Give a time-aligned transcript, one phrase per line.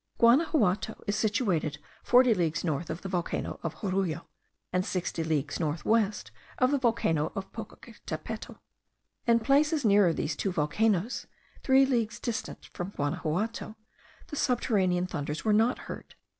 [0.19, 4.25] Guanaxuato is situated forty leagues north of the volcano of Jorullo,
[4.73, 8.57] and sixty leagues north west of the volcano of Popocatepetl.
[9.27, 11.27] In places nearer these two volcanoes,
[11.61, 13.75] three leagues distant from Guanaxuato,
[14.29, 16.15] the subterranean thunders were not heard.